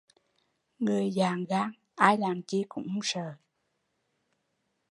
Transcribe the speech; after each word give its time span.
Người 0.79 1.11
dạn 1.11 1.45
gan 1.49 1.71
ai 1.95 2.17
làm 2.17 2.41
chi 2.47 2.65
cũng 2.69 2.87
không 2.89 2.99
sợ 3.03 3.33